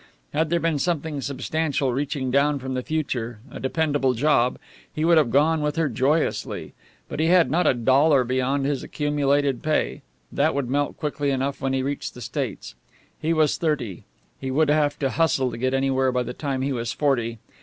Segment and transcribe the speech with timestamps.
[0.33, 4.57] Had there been something substantial reaching down from the future a dependable job
[4.91, 6.73] he would have gone with her joyously.
[7.07, 10.01] But he had not a dollar beyond his accumulated pay;
[10.31, 12.73] that would melt quickly enough when he reached the States.
[13.21, 14.05] He was thirty;
[14.39, 17.37] he would have to hustle to get anywhere by the time he was forty.